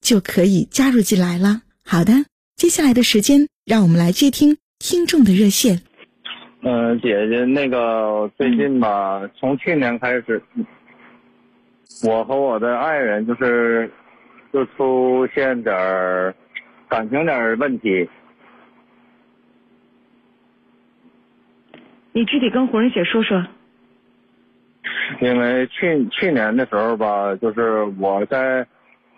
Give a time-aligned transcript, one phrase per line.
[0.00, 1.62] 就可以加入进来了。
[1.84, 2.12] 好的，
[2.56, 5.80] 接下来的时间，让我们来接听听众的热线。
[6.62, 10.42] 嗯，姐姐，那个最近吧，从去年开始，
[12.04, 13.90] 我和我的爱人就是
[14.52, 16.34] 就出现点儿
[16.88, 18.08] 感情点儿问题。
[22.12, 23.46] 你具体跟胡仁姐说说。
[25.20, 28.66] 因为去去年的时候吧，就是我在，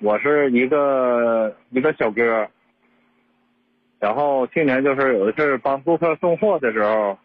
[0.03, 2.49] 我是一个一个小哥，
[4.01, 7.17] 然后去年就是有一次帮顾客送货的时候，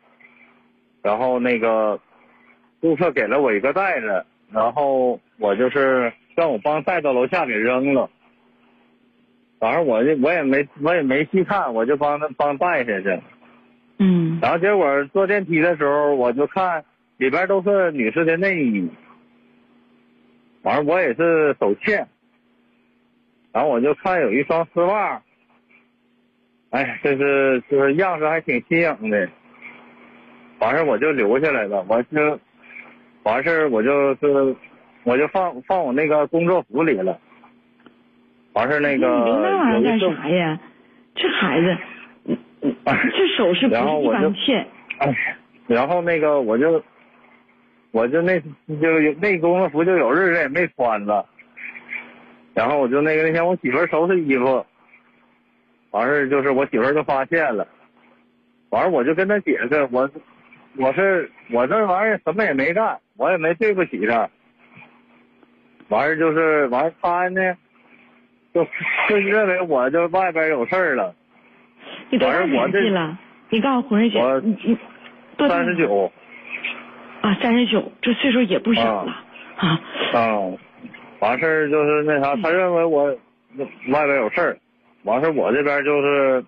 [1.02, 2.00] 然后那个
[2.80, 8.08] 顾客给了我一个袋子，然后我就是让我帮带到楼下给扔了，
[9.60, 13.20] 反正我就我也没我也没细看，我就帮他帮带下去。
[13.98, 16.86] 嗯，然后结果坐电梯的时候，我就看
[17.18, 18.88] 里边都是女士的内衣，
[20.62, 22.08] 完了我也是手欠，
[23.58, 25.20] 然后我就看有一双丝袜，
[26.70, 29.28] 哎，就是就是样式还挺新颖的，
[30.60, 32.40] 完事我就留下来了，我就
[33.24, 34.56] 完事我就是
[35.06, 37.20] 我就放放我那个工作服里了，
[38.54, 40.60] 完事那个留那玩意儿干啥呀？
[41.16, 41.76] 这孩子。
[42.86, 44.68] 这手是不是一般欠？
[45.00, 46.80] 哎，然后那个我就，
[47.90, 51.26] 我就那就那工作服就有日子也没穿了，
[52.58, 54.66] 然后我就那个那天我媳妇收拾衣服，
[55.92, 57.68] 完事就是我媳妇就发现了，
[58.72, 60.10] 完事我就跟她解释，我
[60.76, 64.28] 我是我这玩意儿什么也没干，我也没对不起她，
[65.90, 67.56] 完事就是完事她呢，
[68.56, 68.66] 就
[69.08, 71.14] 就认为我就外边有事儿了。
[72.10, 73.20] 你多大年纪了？
[73.50, 76.12] 你告诉胡仁姐，你你三十九
[77.22, 79.12] 啊，三十九，这岁数也不小了
[79.58, 79.80] 啊。
[80.14, 80.42] 啊，
[81.20, 83.06] 完事儿就是那啥，他认为我
[83.90, 84.58] 外边有事儿，
[85.04, 86.46] 完事儿我这边就是，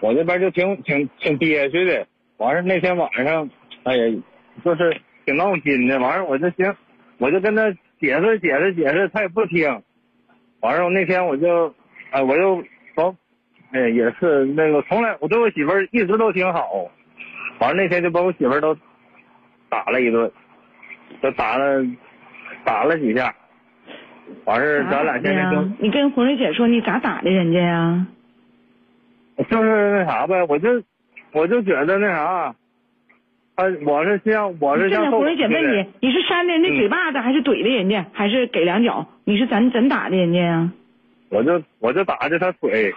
[0.00, 2.06] 我这边就挺挺挺憋屈的。
[2.38, 3.48] 完事儿那天晚上，
[3.84, 4.22] 哎呀，
[4.64, 5.98] 就是挺闹心的。
[5.98, 6.74] 完事儿我就行，
[7.18, 7.70] 我就跟他
[8.00, 9.82] 解释解释解释，他也不听。
[10.60, 11.74] 完事儿那天我就，
[12.10, 12.62] 哎，我就
[12.94, 13.16] 说。
[13.72, 16.90] 哎，也是那个，从来我对我媳妇儿一直都挺好，
[17.60, 18.76] 完了那天就把我媳妇儿都
[19.68, 20.28] 打了一顿，
[21.22, 21.80] 就打了
[22.64, 23.34] 打了几下，
[24.44, 28.06] 完事咱俩现在就你跟红瑞姐说你咋打的人家呀？
[29.48, 30.82] 就是那啥呗，我就
[31.32, 32.54] 我就觉得那啥，
[33.56, 39.06] 他我是像我是像红瑞姐问你，你是扇的人家嘴巴子，还是怼的人家，还是给两脚？
[39.24, 40.70] 你是怎怎打的人家呀？
[41.30, 42.92] 我就我就打的他腿。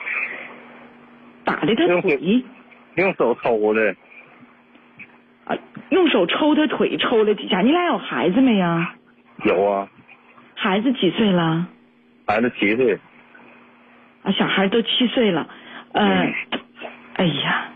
[1.45, 2.43] 打的他腿，
[2.95, 3.95] 用手抽的。
[5.45, 5.57] 啊，
[5.89, 7.61] 用手抽他腿，抽了几下。
[7.61, 8.95] 你俩有孩子没呀？
[9.45, 9.89] 有啊。
[10.55, 11.67] 孩子几岁了？
[12.25, 12.97] 孩子七岁。
[14.23, 15.47] 啊，小孩都七岁了。
[15.93, 16.33] 嗯。
[17.15, 17.69] 哎呀。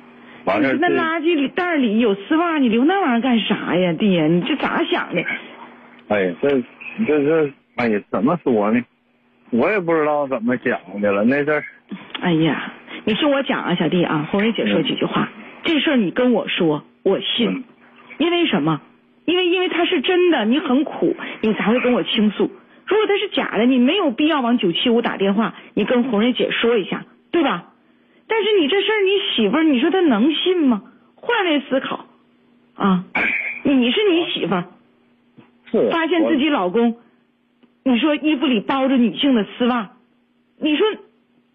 [0.46, 4.28] 完事那垃圾里袋里有丝袜，你留那玩意儿干啥呀，弟呀？
[4.28, 5.22] 你这咋想的？
[6.08, 6.50] 哎呀，这
[7.06, 8.82] 这这，哎呀，怎么说呢？
[9.50, 11.64] 我也不知道怎么想的了，那事儿。
[12.22, 12.72] 哎呀。
[13.04, 15.30] 你听我讲啊，小弟啊，红蕊姐说几句话。
[15.64, 17.64] 这事儿你跟我说，我信。
[18.18, 18.82] 因为什么？
[19.28, 22.50] 因为因为他是真的，你很苦，你才会跟我倾诉。
[22.86, 27.74] 如果他是假的，你没有必要往九七五打电话，你跟红瑞姐说一下，对吧？
[28.26, 30.82] 但是你这事儿，你媳妇儿，你说她能信吗？
[31.16, 32.06] 换位思考
[32.76, 33.04] 啊，
[33.64, 34.66] 你是你媳妇儿，
[35.92, 36.98] 发现自己老公，
[37.84, 39.92] 你说衣服里包着女性的丝袜，
[40.60, 40.88] 你说。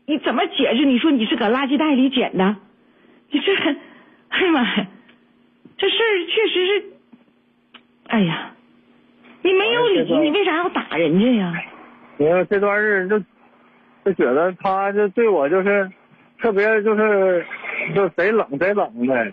[0.04, 0.84] 你怎么解释？
[0.84, 2.56] 你说你是搁垃圾袋里捡的？
[3.30, 3.54] 你这，
[4.30, 4.88] 哎呀妈呀，
[5.78, 6.84] 这事儿确实是，
[8.12, 8.52] 哎呀，
[9.40, 11.50] 你没有理，你为啥要打人家呀？
[12.18, 13.24] 我这段日子
[14.04, 15.90] 就就觉得他就对我就是
[16.38, 17.44] 特别就是
[17.94, 19.32] 就贼冷贼冷的。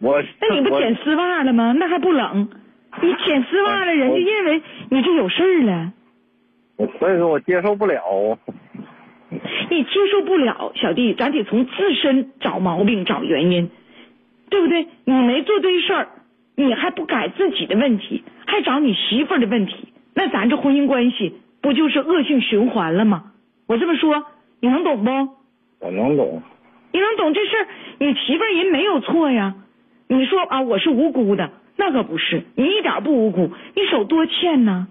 [0.00, 1.74] 我那你不我剪丝袜了吗？
[1.78, 2.48] 那还不冷？
[3.02, 5.92] 你剪丝袜了，人家认为你这有事儿了，
[6.76, 8.38] 我所以说我接受不了。
[9.68, 13.70] 你接受不了，小弟，咱得从自身找毛病、找原因，
[14.48, 14.86] 对不对？
[15.04, 16.08] 你没做对事儿，
[16.56, 23.32] 你还不改自己的问题，还找你媳妇儿的问题，那咱这婚姻关系不就是恶性循环了吗？
[23.68, 24.24] 我这么说，
[24.60, 25.10] 你能懂不？
[25.80, 26.42] 我能懂，
[26.92, 27.66] 你能懂这事儿？
[27.98, 29.54] 你媳妇儿人没有错呀。
[30.08, 34.88] 你说啊，我是无辜的，那可不是，你一点不无辜，你手多欠呢。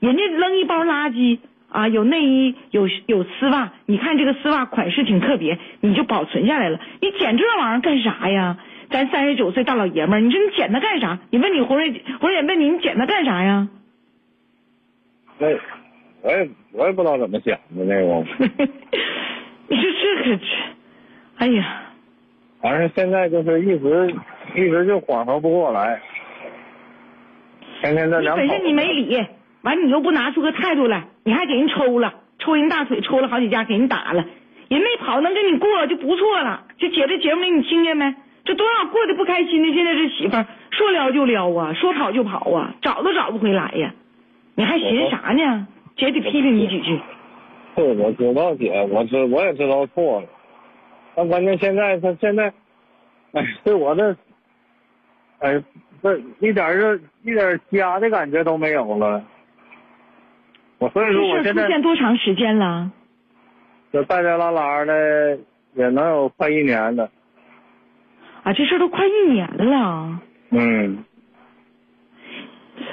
[0.00, 1.38] 人家扔一包垃圾
[1.70, 6.78] 啊，有内衣，有有丝袜，你看这个丝袜款式挺特别，你就保存下来了。
[7.00, 8.58] 你捡这玩意儿干啥呀？
[8.94, 11.18] 咱三十九岁大老爷们儿，你说你捡它干啥？
[11.30, 13.66] 你问你红瑞，红瑞问你，你捡它干啥呀？
[15.36, 15.48] 那
[16.22, 18.24] 我也我也不知道怎么想的那个。
[19.66, 20.46] 你说这可这，
[21.38, 21.82] 哎呀。
[22.62, 24.14] 反正现在就是一直
[24.54, 26.00] 一直就缓和不过来，
[27.80, 29.26] 天天在两口你本身你没理，
[29.62, 34.24] 完你又不拿出个态度来，你还给人抽了，抽人大腿，抽了好几家，给人打了，
[34.68, 36.64] 人没跑能跟你过就不错了。
[36.78, 38.14] 就姐这节目里你听见没？
[38.44, 43.94] 这多少过得不开心的，现在这媳妇儿说撩就撩啊，说跑就跑啊，找都找不回来呀，
[44.54, 45.66] 你还寻思啥呢？
[45.96, 47.00] 姐得批评你几句。
[47.74, 50.26] 对，我知道姐，我知我也知道错了，
[51.14, 52.52] 但关键现在他现在，
[53.32, 54.14] 哎，对我这，
[55.38, 55.62] 哎，
[56.02, 59.24] 这一点儿就一点儿家的感觉都没有了。
[60.78, 62.90] 我所以说我这事出现在现多长时间了？
[63.92, 65.38] 就带带拉拉的，
[65.74, 67.08] 也能有快一年了。
[68.44, 70.20] 啊，这事儿都快一年了。
[70.50, 71.04] 嗯，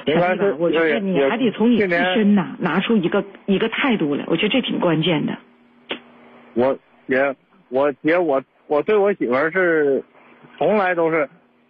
[0.06, 5.36] 应该小弟吧是我觉得你还得从你自身呐拿出一个一个态度来，我觉得这挺关键的。
[6.54, 6.76] 我
[7.06, 7.36] 姐，
[7.68, 10.02] 我姐，我我对我媳妇儿是，
[10.58, 11.28] 从来都是，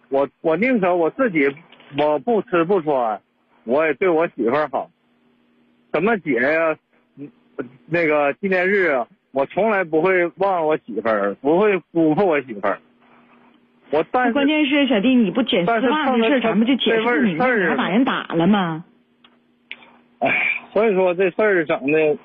[0.09, 1.53] 我我宁可我自己
[1.97, 3.21] 我不吃不穿，
[3.65, 4.89] 我也对我媳妇儿好。
[5.93, 6.75] 什么节呀、
[7.17, 7.29] 嗯
[7.85, 12.79] 那个纪念日啊，我从来不会忘我媳妇儿，不会辜负我媳妇儿。
[13.93, 18.83] 我但是关键是小弟，你不剪丝袜的事咱们就解释你事儿那还把人打了吗？
[20.17, 22.17] 哎，所以说这事儿整的，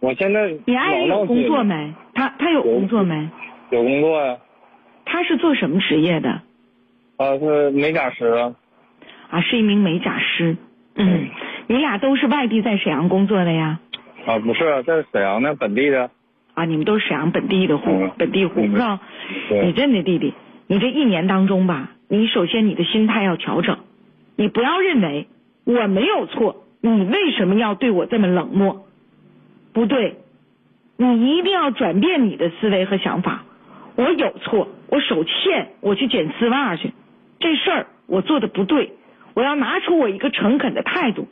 [0.00, 1.94] 我现在你爱人有工作没？
[2.12, 3.30] 他他有工作没？
[3.70, 4.36] 有工作呀、
[5.06, 6.42] 他是做什么职业的？
[7.16, 8.54] 啊是美甲师啊。
[9.30, 10.54] 啊，是一名美甲师。
[10.96, 11.28] 嗯，
[11.66, 13.80] 你俩都是外地在沈阳工作的呀？
[14.26, 16.10] 啊，不是，在沈阳呢，本地的。
[16.52, 19.00] 啊，你们都是沈阳本地的户，嗯本地户嗯是吧？
[19.48, 20.34] 对你真的弟弟，
[20.66, 23.78] 你这一年当中吧，你首先你的心态要调整，
[24.36, 25.28] 你不要认为
[25.64, 28.86] 我没有错，你为什么要对我这么冷漠？
[29.72, 30.16] 不对，
[30.96, 33.44] 你一定要转变你的思维和想法。
[33.96, 36.92] 我有错，我手欠，我去捡丝袜去，
[37.38, 38.92] 这事儿我做的不对，
[39.34, 41.28] 我要拿出我一个诚恳的态度，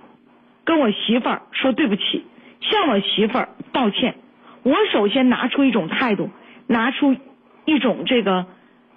[0.65, 2.25] 跟我媳妇儿说对不起，
[2.61, 4.15] 向我媳妇儿道歉。
[4.63, 6.31] 我首先拿出一种态度，
[6.69, 7.17] 拿出
[7.65, 8.47] 一种这个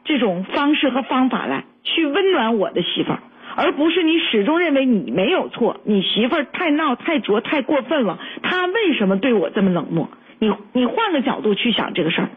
[0.05, 3.19] 这种方式和方法来，去温暖我的媳妇儿，
[3.55, 10.07] 而不是你始终认为你没有错，你媳妇儿太闹、太拙、太过分了，她为什么对我这么冷漠？
[10.37, 12.29] 你你换个角度去想这个事儿，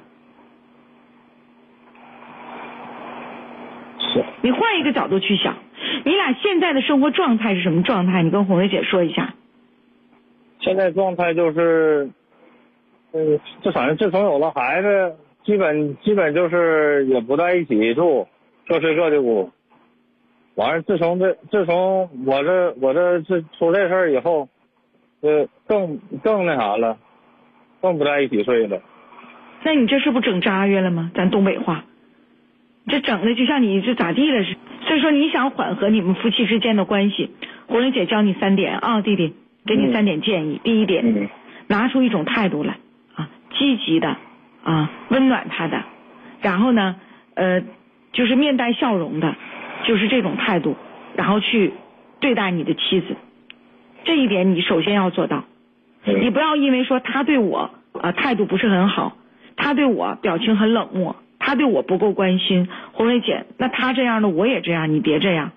[4.00, 4.24] 是。
[4.40, 5.56] 你换一个角度去想，
[6.04, 8.22] 你俩现在的生活状态是什么状态？
[8.22, 9.34] 你跟红瑞姐说一下。
[10.60, 12.08] 现在状态就是，
[13.12, 15.16] 嗯，这反正自从有了孩子，
[15.48, 18.28] 基本基本就是也不在一起住，
[18.66, 19.50] 各睡各的屋。
[20.56, 24.50] 完了，自从这自从我这我这这出这事儿以后，
[25.22, 26.98] 呃，更更那啥了，
[27.80, 28.82] 更不在一起睡了。
[29.62, 31.10] 那你这是不整扎约了吗？
[31.14, 31.86] 咱东北话，
[32.86, 34.58] 这整的就像你这咋地了似的。
[34.86, 37.30] 所以说你想缓和你们夫妻之间的关系，
[37.68, 39.32] 红玲姐教你三点啊，弟弟，
[39.64, 40.60] 给你嗯三点建议。
[40.62, 41.30] 第一点，嗯
[41.68, 42.76] 拿出一种态度来
[43.14, 44.14] 啊，积极的
[44.68, 45.82] 啊，温暖他的，
[46.42, 46.96] 然后呢，
[47.34, 47.62] 呃，
[48.12, 49.34] 就是面带笑容的，
[49.84, 50.76] 就是这种态度，
[51.16, 51.72] 然后去
[52.20, 53.16] 对待你的妻子。
[54.04, 55.44] 这一点你首先要做到。
[56.04, 57.70] 你嗯不要因为说他对我
[58.00, 59.16] 啊、态度不是很好，
[59.56, 65.52] 他对我表情很冷漠，他对我不够关心，红瑞姐，那他这样的我也这样，你别这样，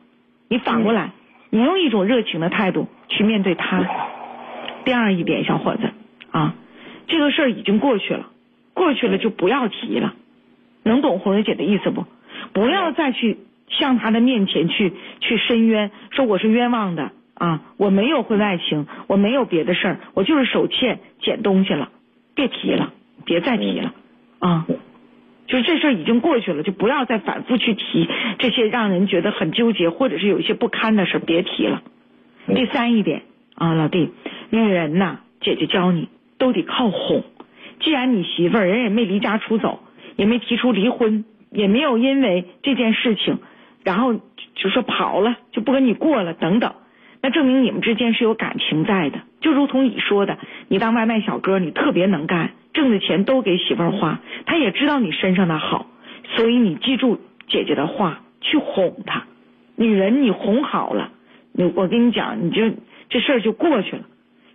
[0.47, 1.11] 你反过来，
[1.49, 3.85] 你用一种热情的态度去面对他。
[4.85, 5.83] 第二一点，小伙子
[6.31, 6.55] 啊，
[7.07, 8.30] 这个事儿已经过去了，
[8.81, 10.15] 过去了就不要提了，
[10.81, 12.05] 能懂红蕊姐的意思不？
[12.51, 13.37] 不要再去
[13.69, 21.89] 向他的面前去去申冤，说我是冤枉的啊，我没有婚外情，我没有别的事儿，我就是手欠捡东西了，
[22.33, 22.91] 别提了，
[23.23, 23.93] 别再提了
[24.39, 24.65] 啊。
[25.45, 28.09] 就是这事儿已经过去了，就不要再反复去提
[28.39, 31.83] 这些让人觉得很纠结或者是有一些不堪的事儿，别提了。
[32.47, 33.21] 第三一点
[33.53, 34.09] 啊，老弟，
[34.49, 36.09] 女人呐，姐姐教你
[36.39, 37.23] 都得靠哄。
[37.81, 39.79] 既然你媳妇儿人也没离家出走，
[40.15, 43.39] 也没提出离婚，也没有因为这件事情，
[43.83, 46.73] 然后就说跑了就不跟你过了等等，
[47.21, 49.19] 那证明你们之间是有感情在的。
[49.41, 52.51] 就如同你说的，你当外卖小哥，你特别能干。
[52.73, 55.87] 挣的钱都给媳妇儿花，他也知道你身上的好，
[56.35, 57.19] 所以你记住
[57.49, 59.25] 姐姐的话，去哄她。
[59.75, 61.11] 女人你哄好了，
[61.75, 62.71] 我跟你讲，你就
[63.09, 64.03] 这事儿就过去了。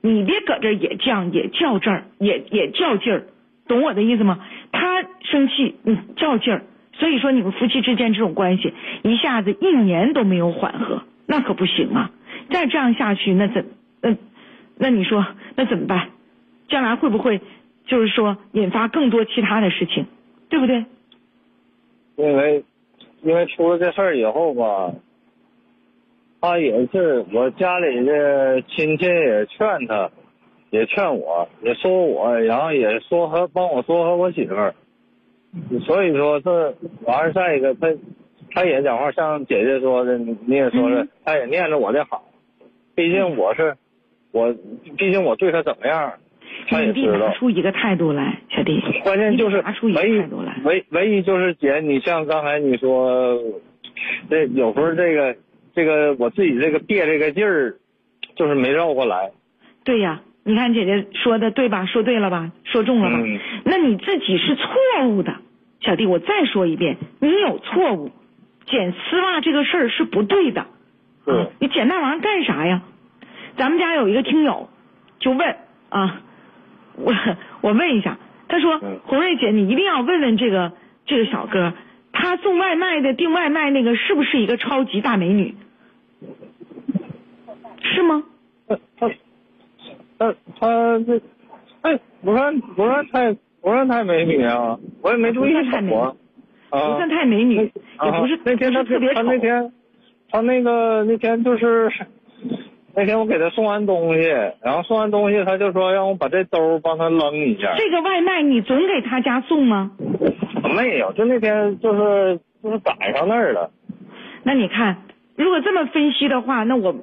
[0.01, 3.27] 你别搁这也犟也较真儿，也也较劲儿，
[3.67, 4.39] 懂我的意思吗？
[4.73, 6.63] 他生气你较劲儿，
[6.93, 8.73] 所以说你们夫妻之间这种关系
[9.03, 12.11] 一下子一年都没有缓和，那可不行啊！
[12.51, 13.67] 再这样下去，那怎
[14.01, 14.17] 那
[14.79, 15.27] 那你说
[15.57, 16.11] 那怎么办？
[16.69, 17.41] 将来会不会？
[17.87, 20.07] 就是说，引发更多其他的事情，
[20.49, 20.85] 对不对？
[22.17, 22.65] 因为，
[23.23, 24.93] 因为出了这事儿以后吧，
[26.41, 30.11] 他也是我家里的亲戚也劝他，
[30.71, 34.75] 也劝我，也说我，然后也说和帮我说和我媳妇儿，
[35.85, 36.75] 所以说这
[37.05, 37.89] 完儿再一个，他
[38.53, 42.25] 他也讲话，像姐姐说的，你也说了，他也念着我的好，
[42.95, 43.77] 毕竟我是
[44.33, 44.55] 我，
[44.97, 46.13] 毕竟我对他怎么样。
[46.69, 48.81] 你得拿出一个态度来，小弟。
[49.05, 50.57] 关键就是拿出一个态度来。
[50.65, 53.39] 唯唯一就是姐，你像刚才你说，
[54.29, 55.37] 这有时候这个
[55.77, 57.77] 这个我自己这个憋这个劲儿，
[58.35, 59.31] 就是没绕过来。
[59.85, 61.85] 对呀，你看姐姐说的对吧？
[61.85, 62.51] 说对了吧？
[62.65, 63.19] 说中了吧？
[63.65, 65.37] 那你自己是错误的，
[65.83, 68.11] 小弟，我再说一遍，你有错误，
[68.65, 70.67] 剪丝袜这个事儿是不对的。
[71.27, 71.51] 嗯。
[71.61, 72.83] 你剪那玩意儿干啥呀？
[73.59, 74.71] 咱们家有一个听友
[75.19, 75.57] 就问
[75.91, 76.23] 啊。
[76.97, 77.13] 我
[77.61, 78.17] 我问一下，
[78.49, 80.73] 他说红瑞姐，你一定要问问这个
[81.05, 81.75] 这个小哥，
[82.13, 85.55] 他送外卖的订外卖那个是不是一个超级大美女？
[87.95, 88.23] 是吗？
[88.69, 89.09] 他他
[90.19, 91.21] 他他这
[91.83, 96.13] 哎，不算不算太不算太美女啊，我也没注意太美啊，
[96.71, 99.73] 不算太美女，也不是那天他特别他那天
[100.31, 101.91] 他那个那天就是。
[102.99, 104.23] 那天我给他送完东西，
[104.63, 107.75] 然后送完东西，他就说让我把这兜帮他扔一下。
[107.77, 109.91] 这个外卖你总给他家送吗？
[110.75, 113.71] 没有，就那天就是就是赶上那儿了。
[114.45, 115.03] 那你看，
[115.37, 116.97] 如果这么分析的话，那我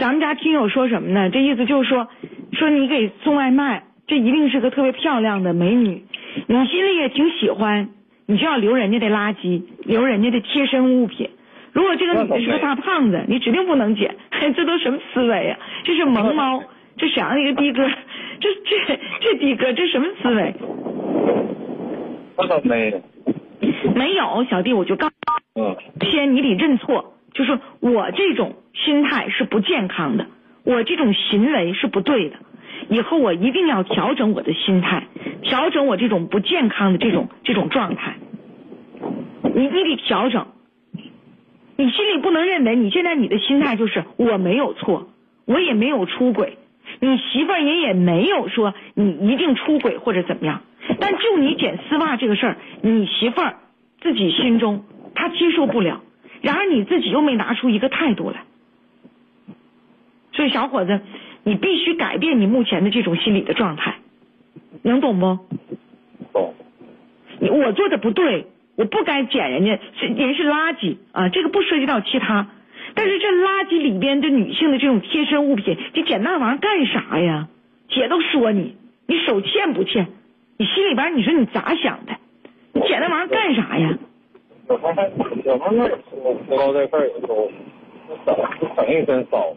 [0.00, 1.28] 咱们家听友说什么呢？
[1.28, 2.08] 这意思就是说，
[2.54, 6.02] 说你给送外卖，这一定是个特别漂亮的美女，
[6.46, 7.90] 你心里也挺喜欢，
[8.24, 11.28] 你就要留人家的垃圾，留人家的贴身物品。
[11.72, 14.16] 如果这个女的是个大胖子，你指定不能捡。
[14.56, 15.58] 这都什么思维呀？
[15.84, 16.62] 这是萌猫，
[16.96, 17.86] 这沈阳一个的哥，
[18.40, 20.54] 这这这的哥这什么思维？
[22.36, 22.90] 我倒没。
[23.94, 25.08] 没有，小弟我就告。
[25.56, 25.76] 嗯。
[26.10, 30.26] 先你得认错，就是我这种心态是不健康的，
[30.62, 32.36] 我这种行为是不对的，
[32.90, 35.04] 以后我一定要调整我的心态，
[35.40, 38.16] 调整我这种不健康的这种这种状态。
[39.54, 40.48] 你你得调整。
[41.78, 45.08] 你心里不能认为你现在你的心态就是我没有错，
[45.46, 46.58] 我也没有出轨，
[47.00, 50.60] 你媳妇儿也也没有说你一定出轨或者怎么样，
[51.00, 53.54] 但就你剪丝袜这个事儿，你媳妇儿
[54.02, 56.02] 自己心中她接受不了，
[56.40, 58.44] 然而你自己又没拿出一个态度来，
[60.32, 61.00] 所以小伙子，
[61.44, 63.96] 你必须改变你目前的这种心理的状态，
[64.82, 65.38] 能懂不？
[66.32, 66.54] 懂。
[67.40, 68.46] 我做的不对。
[68.76, 71.28] 我不该捡人家，人是垃圾啊！
[71.28, 72.46] 这个不涉及到其他，
[72.94, 77.48] 但是这垃圾里边的女性的这种贴身物品，你捡那玩意儿干啥呀？
[77.90, 80.06] 姐都说你，你手欠不欠？
[80.56, 82.16] 你心里边你说你咋想的？
[82.72, 83.98] 你捡那玩意儿干啥呀？
[84.70, 84.92] 有时候
[85.44, 85.88] 有时候那
[86.46, 87.50] 说到这事儿以后，
[88.24, 88.36] 省
[88.76, 89.52] 省一身骚。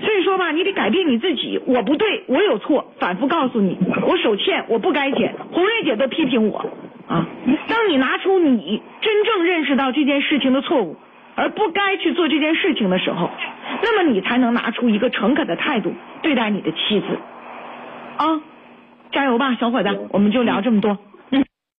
[0.00, 1.60] 所以说吧，你得改变你自己。
[1.66, 5.34] 我不对，我有错，反复告诉你，我手欠，我不该捡。
[5.52, 6.64] 红瑞姐都批评我。
[7.08, 7.26] 啊！
[7.68, 10.96] 当你拿出你真正认识到这件事情的错误，
[11.34, 13.30] 而不该去做这件事情的时候，
[13.82, 17.06] 那么你才能拿出一个诚恳的态度对待你的妻子。
[18.16, 18.40] 啊，
[19.12, 19.88] 加油吧，小伙子！
[20.10, 20.96] 我们就聊这么多。